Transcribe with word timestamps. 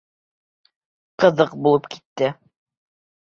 Ҡыҙыҡ 1.23 1.53
булып 1.67 1.87
китте. 1.97 2.31